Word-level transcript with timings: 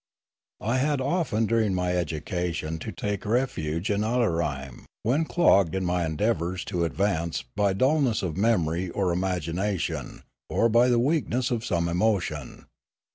I 0.63 0.77
had 0.79 0.99
often 0.99 1.45
during 1.45 1.75
my 1.75 1.91
edu 1.91 2.25
cation 2.25 2.79
to 2.79 2.91
take 2.91 3.23
refuge 3.23 3.91
in 3.91 4.01
Ilarime, 4.01 4.85
when 5.03 5.25
clogged 5.25 5.75
in 5.75 5.85
my 5.85 6.07
endeavours 6.07 6.65
to 6.73 6.85
advance 6.85 7.43
by 7.43 7.73
dulness 7.73 8.23
of 8.23 8.35
memory 8.35 8.89
or 8.89 9.13
im 9.13 9.21
agination 9.21 10.23
or 10.49 10.69
by 10.69 10.87
the 10.87 10.97
weakness 10.97 11.51
of 11.51 11.63
some 11.63 11.87
emotion. 11.87 12.65